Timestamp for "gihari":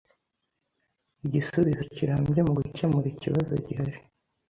3.65-3.97